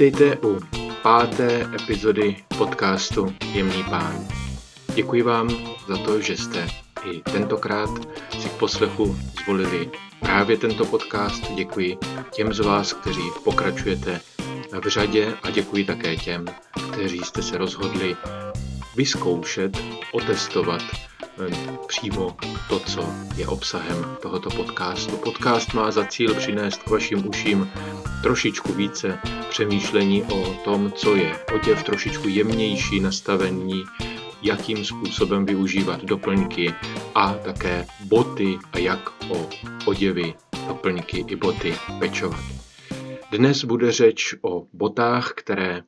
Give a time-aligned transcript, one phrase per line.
[0.00, 0.60] Vítejte u
[1.02, 4.28] páté epizody podcastu Jemný pán.
[4.94, 5.48] Děkuji vám
[5.88, 6.68] za to, že jste
[7.04, 7.90] i tentokrát
[8.40, 9.90] si k poslechu zvolili
[10.20, 11.52] právě tento podcast.
[11.54, 11.98] Děkuji
[12.30, 14.20] těm z vás, kteří pokračujete
[14.84, 16.44] v řadě a děkuji také těm,
[16.92, 18.16] kteří jste se rozhodli
[18.96, 19.78] vyzkoušet,
[20.12, 20.82] otestovat
[21.86, 22.36] přímo
[22.68, 25.16] to, co je obsahem tohoto podcastu.
[25.16, 27.70] Podcast má za cíl přinést k vašim uším
[28.22, 33.84] trošičku více přemýšlení o tom, co je oděv, trošičku jemnější nastavení,
[34.42, 36.74] jakým způsobem využívat doplňky
[37.14, 39.48] a také boty a jak o
[39.84, 40.34] oděvy,
[40.68, 42.40] doplňky i boty pečovat.
[43.30, 45.82] Dnes bude řeč o botách, které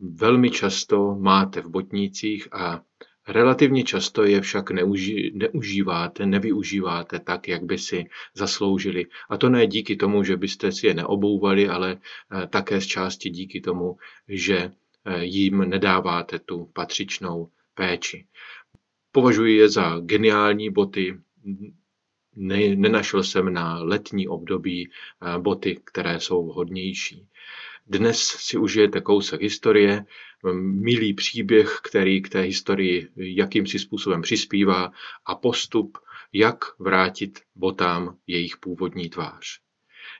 [0.00, 2.80] velmi často máte v botnících a
[3.28, 9.06] relativně často je však neuži, neužíváte, nevyužíváte tak, jak by si zasloužili.
[9.30, 13.30] A to ne díky tomu, že byste si je neobouvali, ale eh, také z části
[13.30, 13.96] díky tomu,
[14.28, 14.58] že
[15.04, 18.26] eh, jim nedáváte tu patřičnou péči.
[19.12, 21.18] Považuji je za geniální boty,
[22.36, 27.28] ne, nenašel jsem na letní období eh, boty, které jsou vhodnější.
[27.86, 30.04] Dnes si užijete kousek historie,
[30.60, 34.92] milý příběh, který k té historii jakýmsi způsobem přispívá
[35.26, 35.98] a postup,
[36.32, 39.60] jak vrátit botám jejich původní tvář.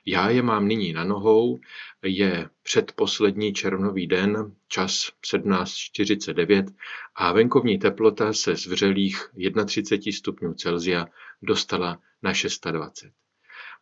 [0.05, 1.59] Já je mám nyní na nohou,
[2.01, 6.75] je předposlední červnový den, čas 17.49
[7.15, 9.29] a venkovní teplota se z vřelých
[9.65, 11.07] 31 stupňů Celsia
[11.41, 13.11] dostala na 620.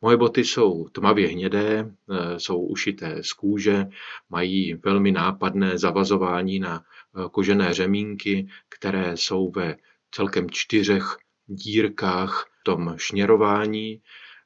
[0.04, 3.86] Moje boty jsou tmavě hnědé, e, jsou ušité z kůže,
[4.30, 9.78] mají velmi nápadné zavazování na e, kožené řemínky, které jsou ve
[10.12, 14.02] celkem čtyřech dírkách v tom šněrování.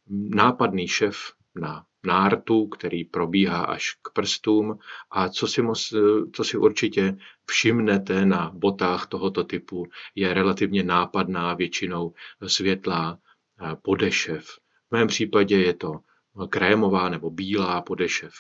[0.10, 4.80] Nápadný šef na nártu, který probíhá až k prstům
[5.12, 5.94] a co si, mos,
[6.34, 9.86] co si určitě všimnete na botách tohoto typu,
[10.16, 12.14] je relativně nápadná, většinou
[12.48, 13.20] světlá
[13.82, 14.58] podešev
[14.90, 16.00] v mém případě je to
[16.50, 18.34] krémová nebo bílá podešev.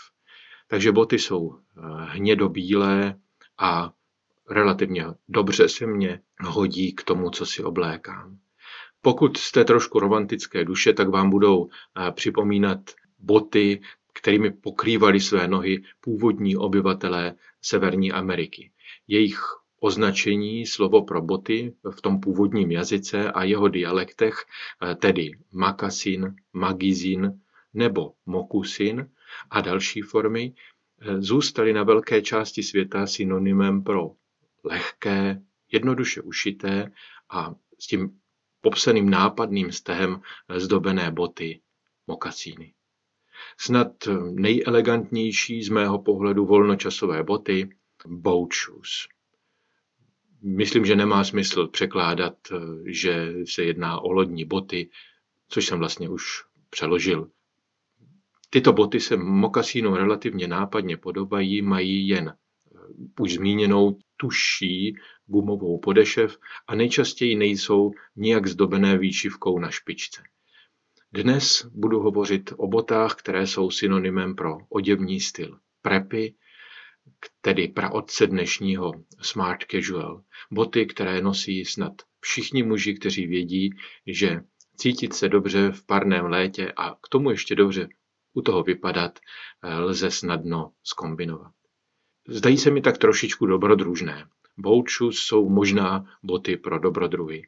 [0.67, 3.15] Takže boty jsou eh, hnědobílé
[3.57, 3.93] a
[4.49, 8.37] relativně dobře se mě hodí k tomu, co si oblékám.
[9.01, 12.79] Pokud jste trošku romantické duše, tak vám budou eh, připomínat
[13.19, 13.81] boty,
[14.13, 18.71] kterými pokrývali své nohy původní obyvatelé Severní Ameriky.
[19.07, 19.39] Jejich
[19.85, 24.35] označení slovo pro boty v tom původním jazyce a jeho dialektech,
[24.81, 27.41] eh, tedy makasin, magizin
[27.73, 29.09] nebo mokusin
[29.49, 30.53] a další formy,
[31.01, 34.11] eh, zůstaly na velké části světa synonymem pro
[34.63, 35.41] lehké,
[35.71, 36.91] jednoduše ušité
[37.29, 38.19] a s tím
[38.61, 40.21] popsaným nápadným stehem
[40.55, 41.61] zdobené boty,
[42.07, 42.73] mokasíny.
[43.57, 43.91] Snad
[44.31, 47.69] nejelegantnější z mého pohledu volnočasové boty,
[48.07, 49.14] boat shoes.
[50.47, 54.89] Myslím, že nemá smysl překládat, eh, že se jedná o lodní boty,
[55.47, 56.23] což jsem vlastně už
[56.69, 57.29] přeložil.
[58.49, 62.77] Tyto boty se mokasínou relativně nápadně podobají, mají jen eh,
[63.19, 64.95] už zmíněnou tuší
[65.25, 70.21] gumovou podešev a nejčastěji nejsou nijak zdobené výšivkou na špičce.
[71.13, 75.59] Dnes budu hovořit o botách, které jsou synonymem pro oděvní styl.
[75.81, 76.35] Prepy,
[77.41, 80.23] tedy praotce dnešního smart casual.
[80.51, 83.69] Boty, které nosí snad všichni muži, kteří vědí,
[84.07, 84.41] že
[84.77, 87.87] cítit se dobře v parném létě a k tomu ještě dobře
[88.33, 91.51] u toho vypadat eh, lze snadno skombinovat.
[92.27, 94.25] Zdají se mi tak trošičku dobrodružné.
[94.57, 97.41] Boat jsou možná boty pro dobrodruhy.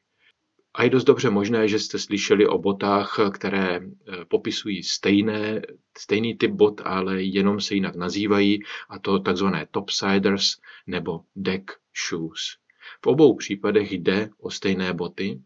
[0.73, 5.61] A je dost dobře možné, že jste slyšeli o botách, které eh, popisují stejné,
[5.99, 11.71] stejný typ bot, ale jenom se jinak nazývají, a to takzvané topsiders nebo deck
[12.09, 12.57] shoes.
[13.03, 15.41] V obou případech jde o stejné boty.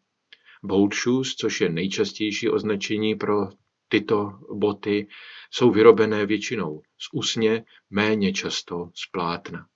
[0.64, 3.50] Boat shoes, což je nejčastější označení pro
[3.88, 5.08] tyto boty,
[5.52, 9.68] jsou vyrobené většinou z usně, méně často z plátna.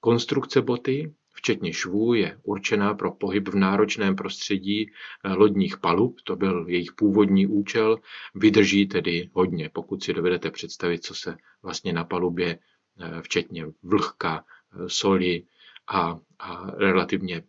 [0.00, 4.90] Konstrukce boty včetně švů, je určená pro pohyb v náročném prostředí
[5.24, 7.98] eh, lodních palub, to byl jejich původní účel,
[8.34, 12.58] vydrží tedy hodně, pokud si dovedete představit, co se vlastně na palubě,
[13.00, 15.42] eh, včetně vlhka, eh, soli
[15.88, 17.42] a, a relativně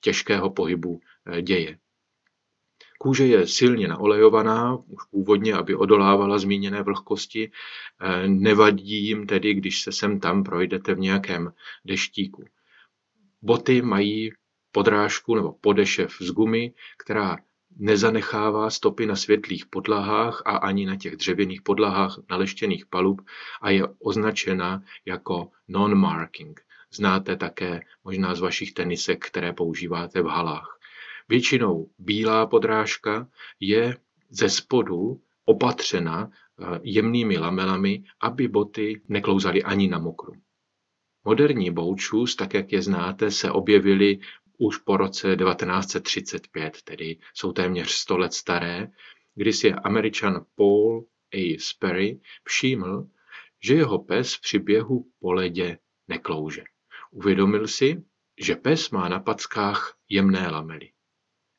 [0.00, 1.00] těžkého pohybu
[1.42, 1.78] děje.
[2.98, 7.50] Kůže je silně naolejovaná, už původně, aby odolávala zmíněné vlhkosti.
[8.26, 11.52] Nevadí jim tedy, když se sem tam projdete v nějakém
[11.84, 12.44] deštíku.
[13.42, 14.30] Boty mají
[14.72, 16.74] podrážku nebo podešev z gumy,
[17.04, 17.38] která
[17.76, 23.20] nezanechává stopy na světlých podlahách a ani na těch dřevěných podlahách naleštěných palub
[23.60, 26.60] a je označena jako non-marking.
[26.92, 30.78] Znáte také možná z vašich tenisek, které používáte v halách.
[31.28, 33.28] Většinou bílá podrážka
[33.60, 33.96] je
[34.30, 40.32] ze spodu opatřena eh, jemnými lamelami, aby boty neklouzaly ani na mokru.
[41.28, 44.18] Moderní shoes, tak jak je znáte, se objevily
[44.58, 48.88] už po roce 1935, tedy jsou téměř 100 let staré,
[49.34, 51.56] kdy si američan Paul A.
[51.58, 53.06] Sperry všiml,
[53.64, 55.78] že jeho pes při běhu po ledě
[56.08, 56.64] neklouže.
[57.10, 58.02] Uvědomil si,
[58.40, 60.90] že pes má na packách jemné lamely.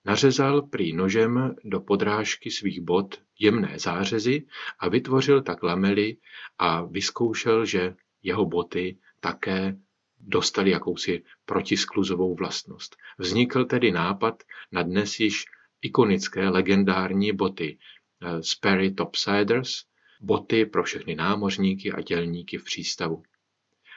[0.05, 4.45] Nařezal prý nožem do podrážky svých bot jemné zářezy
[4.79, 6.17] a vytvořil tak lamely
[6.57, 9.77] a vyzkoušel, že jeho boty také
[10.19, 12.95] dostali jakousi protiskluzovou vlastnost.
[13.17, 15.45] Vznikl tedy nápad na dnes již
[15.81, 19.83] ikonické legendární boty eh, Sperry Topsiders,
[20.21, 23.23] boty pro všechny námořníky a dělníky v přístavu.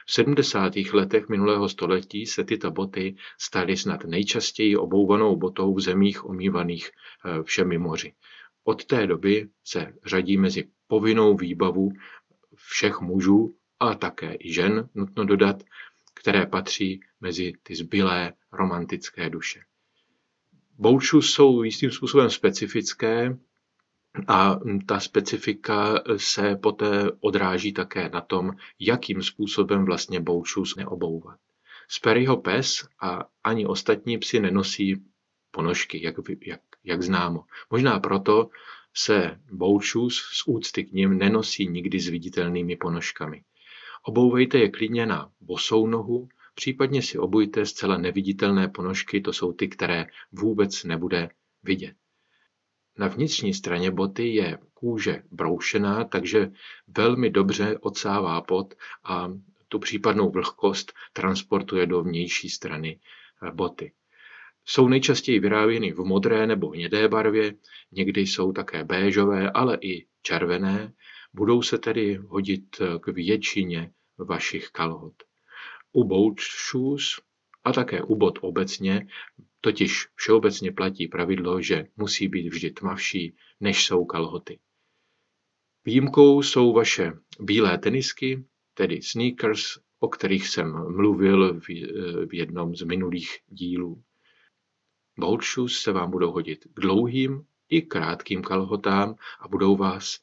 [0.05, 0.73] V 70.
[0.93, 7.43] letech minulého století se tyto boty staly snad nejčastěji obouvanou botou v zemích omývaných eh,
[7.43, 8.13] všemi moři.
[8.63, 11.91] Od té doby se řadí mezi povinnou výbavu
[12.55, 15.63] všech mužů a také i žen, nutno dodat,
[16.13, 19.59] které patří mezi ty zbylé romantické duše.
[20.77, 23.37] Bouču jsou jistým způsobem specifické
[24.27, 31.39] a ta specifika se poté odráží také na tom, jakým způsobem vlastně boučus neobouvat.
[31.87, 35.03] Sperryho pes a ani ostatní psi nenosí
[35.51, 36.15] ponožky, jak,
[36.45, 37.43] jak, jak známo.
[37.69, 38.49] Možná proto
[38.93, 43.43] se boučus z úcty k nim nenosí nikdy s viditelnými ponožkami.
[44.03, 49.67] Obouvejte je klidně na bosou nohu, případně si obujte zcela neviditelné ponožky, to jsou ty,
[49.67, 51.29] které vůbec nebude
[51.63, 51.95] vidět.
[52.97, 56.51] Na vnitřní straně boty je kůže broušená, takže
[56.87, 58.73] velmi dobře odsává pot
[59.03, 59.31] a
[59.67, 62.99] tu případnou vlhkost transportuje do vnější strany
[63.47, 63.91] eh, boty.
[64.65, 67.55] Jsou nejčastěji vyráběny v modré nebo hnědé barvě,
[67.91, 70.93] někdy jsou také béžové, ale i červené
[71.33, 75.13] Budou se tedy hodit eh, k většině vašich kalhot.
[75.91, 76.35] U boat
[76.71, 77.19] shoes
[77.63, 79.07] a také u bot obecně,
[79.61, 84.59] totiž všeobecně platí pravidlo, že musí být vždy tmavší, než jsou kalhoty.
[85.85, 92.81] Výjimkou jsou vaše bílé tenisky, tedy sneakers, o kterých jsem mluvil v eh, jednom z
[92.81, 94.03] minulých dílů.
[95.19, 100.19] Boat shoes se vám budou hodit k dlouhým i krátkým kalhotám a budou vás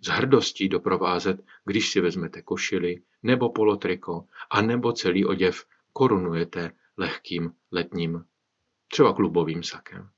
[0.00, 7.52] s hrdostí doprovázet, když si vezmete košili nebo polotriko a nebo celý oděv korunujete lehkým
[7.70, 8.24] letním,
[8.88, 10.10] třeba klubovým sakem.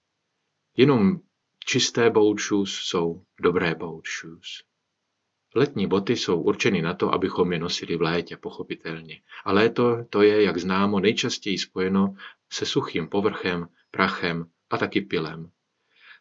[0.76, 1.20] Jenom
[1.64, 4.64] čisté boat shoes jsou dobré boat shoes.
[5.54, 9.22] Letní boty jsou určeny na to, abychom je nosili v létě, pochopitelně.
[9.44, 12.14] A léto to je, jak známo, nejčastěji spojeno
[12.52, 15.50] se suchým povrchem, prachem a taky pilem.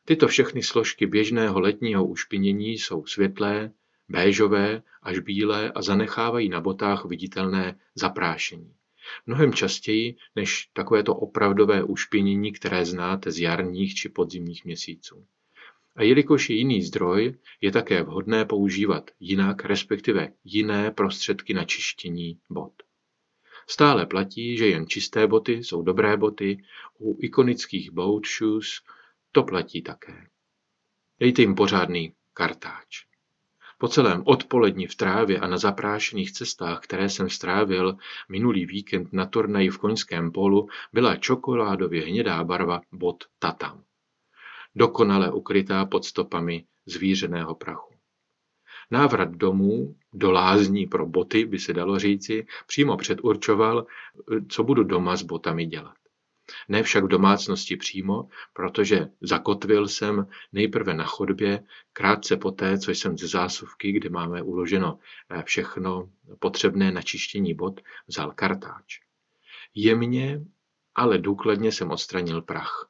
[0.05, 3.71] Tyto všechny složky běžného letního ušpinění jsou světlé,
[4.09, 8.73] béžové až bílé a zanechávají na botách viditelné zaprášení.
[9.25, 15.25] Mnohem častěji než takovéto opravdové ušpinění, které znáte z jarních či podzimních měsíců.
[15.95, 22.39] A jelikož je jiný zdroj, je také vhodné používat jinak, respektive jiné prostředky na čištění
[22.49, 22.73] bot.
[23.67, 26.63] Stále platí, že jen čisté boty jsou dobré boty,
[26.99, 28.81] u ikonických boat shoes
[29.33, 30.27] to platí také.
[31.19, 33.05] Dejte jim pořádný kartáč.
[33.77, 37.97] Po celém odpoledni v trávě a na zaprášených cestách, které jsem strávil
[38.29, 43.83] minulý víkend na turnaji v koňském polu, byla čokoládově hnědá barva bod tatam.
[44.75, 47.93] Dokonale ukrytá pod stopami zvířeného prachu.
[48.91, 53.85] Návrat domů, do lázní pro boty, by se dalo říci, přímo předurčoval,
[54.49, 56.02] co budu doma s botami dělat.
[56.69, 63.17] Ne však v domácnosti přímo, protože zakotvil jsem nejprve na chodbě, krátce poté, co jsem
[63.17, 68.99] ze zásuvky, kde máme uloženo eh, všechno potřebné na čištění bod, vzal kartáč.
[69.75, 70.41] Jemně,
[70.95, 72.89] ale důkladně jsem odstranil prach.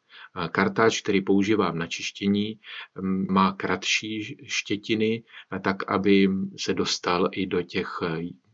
[0.51, 2.59] Kartáč, který používám na čištění,
[3.29, 5.23] má kratší štětiny,
[5.61, 7.99] tak aby se dostal i do těch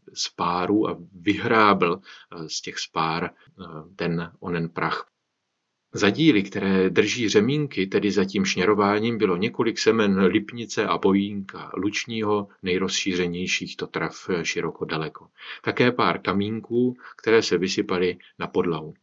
[0.09, 3.63] eh, spárů a vyhrábl eh, z těch spár eh,
[3.95, 5.09] ten onen prach.
[5.93, 11.71] Za díly, které drží řemínky, tedy za tím šněrováním, bylo několik semen lipnice a bojínka,
[11.77, 15.27] lučního, nejrozšířenějších to trav široko daleko.
[15.63, 18.93] Také pár kamínků, které se vysypaly na podlahu.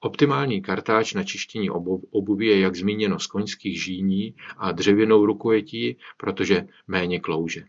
[0.00, 1.70] Optimální kartáč na čištění
[2.10, 7.64] obuvi je, jak zmíněno, z koňských žíní a dřevěnou rukojetí, protože méně klouže.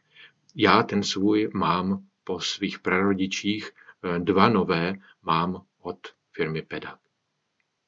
[0.55, 5.97] Já ten svůj mám po svých prarodičích, eh, dva nové mám od
[6.31, 6.99] firmy Pedak.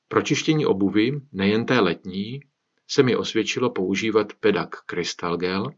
[0.08, 2.40] Pro čištění obuvy, nejen té letní,
[2.88, 5.72] se mi osvědčilo používat Pedak Crystal Gel,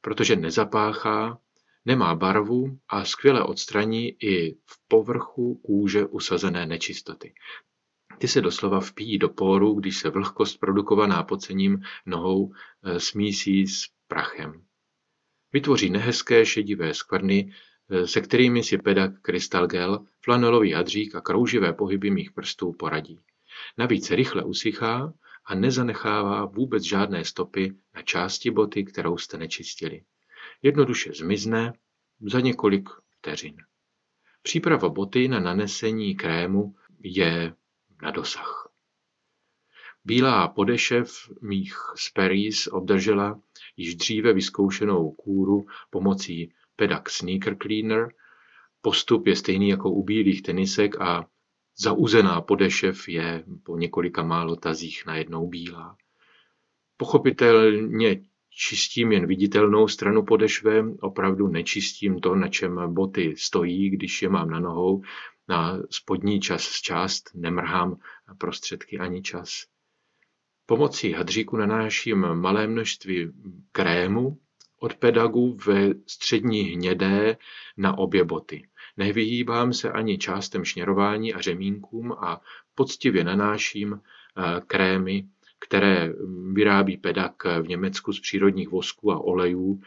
[0.00, 1.38] protože nezapáchá,
[1.84, 7.34] nemá barvu a skvěle odstraní i v povrchu kůže usazené nečistoty.
[8.18, 13.88] Ty se doslova vpíjí do póru, když se vlhkost produkovaná pocením nohou eh, smísí s
[14.08, 14.64] prachem.
[15.52, 17.52] Vytvoří nehezké šedivé skvrny,
[18.04, 23.20] se kterými si pedak Crystal Gel, flanelový hadřík a krouživé pohyby mých prstů poradí.
[23.78, 25.12] Navíc rychle usychá
[25.46, 30.02] a nezanechává vůbec žádné stopy na části boty, kterou jste nečistili.
[30.62, 31.72] Jednoduše zmizne
[32.20, 32.88] za několik
[33.18, 33.56] vteřin.
[34.42, 37.54] Příprava boty na nanesení krému je
[38.02, 38.70] na dosah.
[40.04, 43.40] Bílá podešev mých Sperries obdržela
[43.76, 48.08] již dříve vyzkoušenou kůru pomocí Pedak Sneaker Cleaner.
[48.80, 51.26] Postup je stejný jako u bílých tenisek a
[51.78, 55.96] zauzená podešev je po několika málo tazích najednou bílá.
[56.96, 64.28] Pochopitelně čistím jen viditelnou stranu podešve, opravdu nečistím to, na čem boty stojí, když je
[64.28, 65.02] mám na nohou,
[65.48, 67.96] na spodní čas část nemrhám
[68.38, 69.66] prostředky ani čas.
[70.66, 73.32] Pomocí hadříku nanáším malé množství
[73.72, 74.38] krému
[74.84, 77.36] od pedagu ve střední hnědé
[77.76, 78.68] na obě boty.
[78.96, 82.40] Nevyhýbám se ani částem šněrování a řemínkům a
[82.74, 85.24] poctivě nanáším eh, krémy,
[85.58, 86.12] které
[86.52, 89.80] vyrábí pedak v Německu z přírodních vosků a olejů,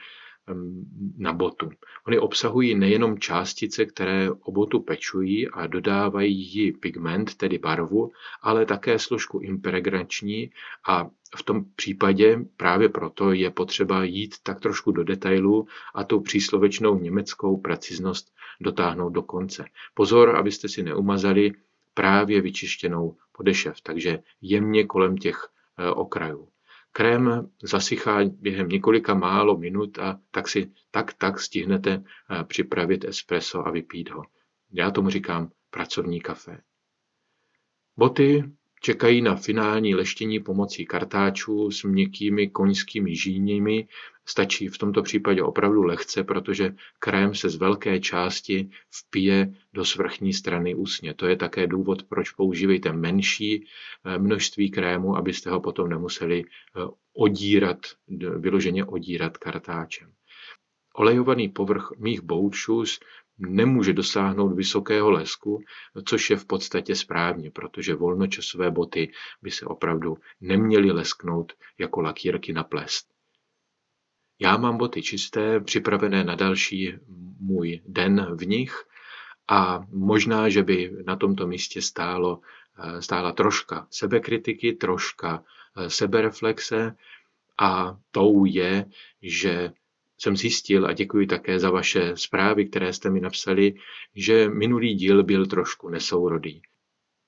[1.18, 1.70] na botu.
[2.08, 8.12] Ony obsahují nejenom částice, které o botu pečují a dodávají jí pigment, tedy barvu,
[8.42, 10.52] ale také složku impregnační
[10.88, 16.22] a v tom případě právě proto je potřeba jít tak trošku do detailu a tu
[16.22, 19.66] příslovečnou německou preciznost dotáhnout do konce.
[19.94, 21.52] Pozor, abyste si neumazali
[21.94, 26.48] právě vyčištěnou podešev, takže jemně kolem těch eh, okrajů.
[26.98, 33.68] Krém zasychá během několika málo minut a tak si tak tak stihnete eh, připravit espresso
[33.68, 34.24] a vypít ho.
[34.72, 36.62] Já tomu říkám pracovní kafe.
[37.98, 38.44] Boty
[38.82, 43.88] čekají na finální leštění pomocí kartáčů s měkkými koňskými žíněmi.
[44.26, 50.34] Stačí v tomto případě opravdu lehce, protože krém se z velké části vpije do svrchní
[50.34, 51.14] strany úsně.
[51.14, 53.66] To je také důvod, proč používejte menší
[54.06, 56.80] eh, množství krému, abyste ho potom nemuseli eh,
[57.14, 57.78] odírat,
[58.38, 60.12] vyloženě odírat kartáčem.
[60.96, 62.22] Olejovaný povrch mých
[62.66, 63.00] shoes
[63.38, 65.64] nemůže dosáhnout vysokého lesku,
[66.06, 72.54] což je v podstatě správně, protože volnočasové boty by se opravdu neměly lesknout jako lakírky
[72.54, 73.08] na plest.
[74.40, 76.94] Já mám boty čisté, připravené na další
[77.40, 78.84] můj den v nich
[79.48, 82.40] a možná, že by na tomto místě stálo,
[83.00, 85.44] stála troška sebekritiky, troška
[85.88, 86.96] sebereflexe
[87.60, 88.86] a tou je,
[89.22, 89.72] že
[90.18, 93.74] jsem zjistil a děkuji také za vaše zprávy, které jste mi napsali,
[94.16, 96.62] že minulý díl byl trošku nesourodý.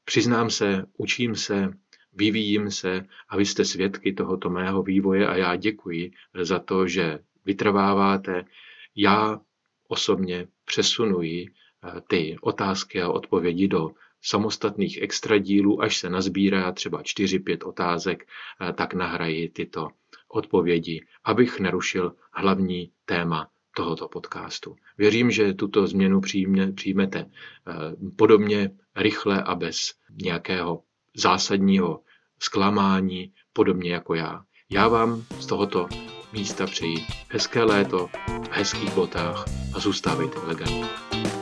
[0.05, 1.73] Přiznám se, učím se,
[2.13, 7.19] vyvíjím se a vy jste svědky tohoto mého vývoje a já děkuji za to, že
[7.45, 8.45] vytrváváte.
[8.95, 9.41] Já
[9.87, 13.91] osobně přesunuji eh, ty otázky a odpovědi do
[14.21, 18.27] samostatných extra dílů, až se nazbírá třeba 4-5 otázek,
[18.61, 19.87] eh, tak nahraji tyto
[20.29, 24.75] odpovědi, abych nerušil hlavní téma tohoto podcastu.
[24.97, 27.73] Věřím, že tuto změnu přijme, přijmete eh,
[28.15, 30.83] podobně rychle a bez nějakého
[31.15, 31.99] zásadního
[32.39, 34.43] zklamání, podobně jako já.
[34.69, 35.87] Já vám z tohoto
[36.33, 41.38] místa přeji hezké léto v hezkých botách a zůstávejte elegantní.